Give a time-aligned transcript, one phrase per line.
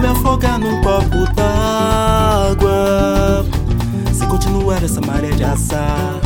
[0.00, 2.72] me afogar num copo d'água.
[4.12, 6.20] Se continuar essa maré de azar.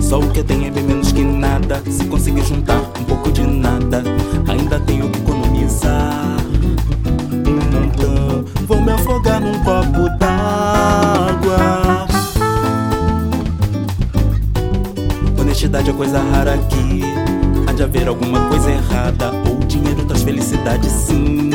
[0.00, 1.82] Só o que eu tenho é bem menos que nada.
[1.90, 4.02] Se conseguir juntar um pouco de nada,
[4.46, 6.36] ainda tenho que economizar.
[7.30, 12.06] Então, vou me afogar num copo d'água.
[15.40, 17.00] Honestidade é coisa rara aqui.
[17.66, 19.32] Há de haver alguma coisa errada.
[19.48, 21.50] Ou dinheiro felicidade, sim.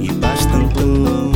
[0.00, 1.32] E basta então.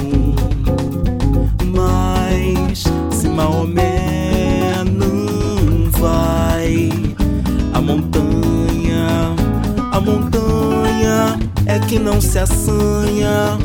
[1.74, 6.90] Mas se Maomé não vai,
[7.72, 9.34] a montanha,
[9.92, 13.58] a montanha é que não se assanha.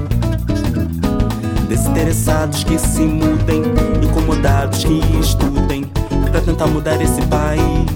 [1.68, 3.64] Desinteressados que se mudem,
[4.04, 5.86] incomodados que estudem,
[6.30, 7.91] pra tentar mudar esse país.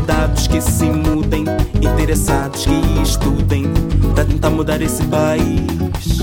[0.00, 1.44] Acomodados que se mudem,
[1.80, 3.70] interessados que estudem,
[4.14, 6.22] pra tentar mudar esse país.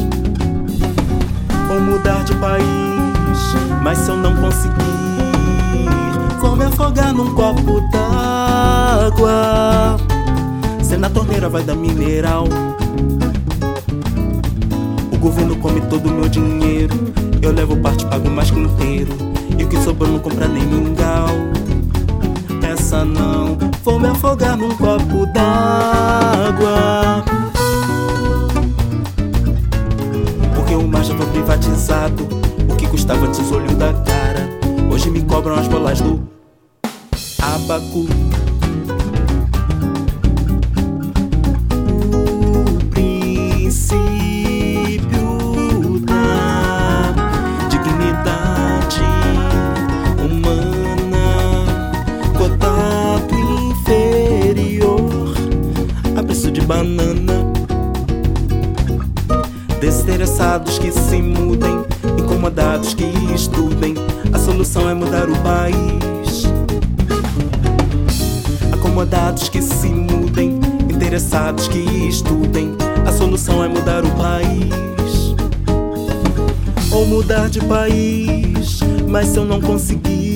[1.69, 2.63] Ou mudar de país,
[3.83, 4.73] mas se eu não conseguir,
[6.41, 9.97] vou me afogar num copo d'água.
[10.81, 12.45] Se na torneira vai dar mineral.
[15.13, 16.95] O governo come todo o meu dinheiro.
[17.41, 19.11] Eu levo parte, pago mais que inteiro.
[19.55, 21.27] E o que sobrou não compra nem mingau.
[22.89, 27.21] Não, vou me afogar num copo d'água.
[30.55, 32.23] Porque o mar já foi privatizado.
[32.69, 34.49] O que custava antes olho da cara.
[34.89, 36.25] Hoje me cobram as bolas do
[37.41, 38.26] abacu.
[56.67, 57.33] Banana.
[59.79, 61.85] Desinteressados que se mudem,
[62.19, 63.95] incomodados que estudem.
[64.33, 66.45] A solução é mudar o país.
[68.73, 72.75] Acomodados que se mudem, interessados que estudem.
[73.07, 75.35] A solução é mudar o país.
[76.91, 80.26] Ou mudar de país, mas se eu não conseguir.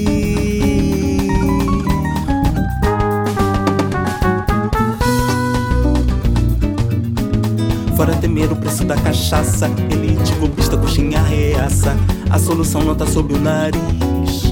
[8.02, 11.96] Fora temer o preço da cachaça, elite, golpista, coxinha, reaça.
[12.32, 14.52] A solução não tá sob o nariz.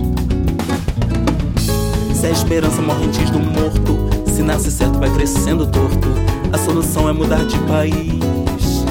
[2.13, 3.97] Se a esperança morre antes do morto,
[4.31, 6.07] se nasce certo vai crescendo torto.
[6.53, 8.83] A solução é mudar de país.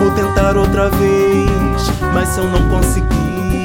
[0.00, 3.55] Vou tentar outra vez, mas se eu não conseguir,